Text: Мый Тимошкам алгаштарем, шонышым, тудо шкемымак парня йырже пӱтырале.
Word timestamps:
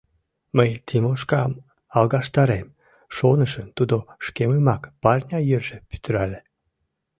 Мый 0.57 0.69
Тимошкам 0.87 1.51
алгаштарем, 1.97 2.67
шонышым, 3.15 3.67
тудо 3.77 3.95
шкемымак 4.25 4.83
парня 5.01 5.39
йырже 5.49 5.77
пӱтырале. 5.89 6.39